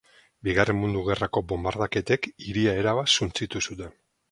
Bigarren 0.45 0.75
Mundu 0.83 1.03
Gerrako 1.09 1.43
bonbardaketek 1.51 2.27
hiria 2.47 2.75
erabat 2.85 3.17
suntsitu 3.21 3.65
zuten. 3.69 3.97